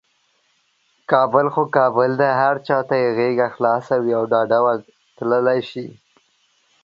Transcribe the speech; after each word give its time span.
کابل 1.11 1.45
خو 1.53 1.63
کابل 1.77 2.11
دی، 2.19 2.31
هر 2.41 2.55
چاته 2.67 2.95
یې 3.01 3.09
غیږه 3.17 3.47
خلاصه 3.55 3.95
وي 4.03 4.11
او 4.19 4.23
ډاده 4.31 4.59
ورتللی 4.65 5.59
شي. 5.69 5.87